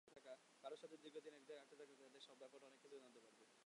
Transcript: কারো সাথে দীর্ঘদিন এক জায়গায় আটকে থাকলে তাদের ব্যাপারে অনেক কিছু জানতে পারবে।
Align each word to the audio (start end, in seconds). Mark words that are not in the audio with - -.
কারো 0.63 0.75
সাথে 0.81 0.95
দীর্ঘদিন 1.03 1.33
এক 1.35 1.43
জায়গায় 1.47 1.63
আটকে 1.63 1.75
থাকলে 1.79 1.95
তাদের 1.97 2.39
ব্যাপারে 2.41 2.63
অনেক 2.67 2.79
কিছু 2.83 2.97
জানতে 2.97 3.19
পারবে। 3.25 3.45